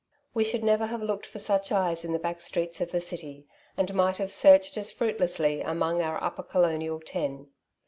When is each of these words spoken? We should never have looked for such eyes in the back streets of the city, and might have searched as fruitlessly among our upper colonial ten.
We 0.33 0.43
should 0.43 0.63
never 0.63 0.87
have 0.87 1.03
looked 1.03 1.27
for 1.27 1.37
such 1.37 1.71
eyes 1.71 2.03
in 2.03 2.11
the 2.11 2.17
back 2.17 2.41
streets 2.41 2.81
of 2.81 2.89
the 2.89 3.01
city, 3.01 3.45
and 3.77 3.93
might 3.93 4.17
have 4.17 4.33
searched 4.33 4.75
as 4.75 4.91
fruitlessly 4.91 5.61
among 5.61 6.01
our 6.01 6.17
upper 6.23 6.41
colonial 6.41 6.99
ten. 6.99 7.49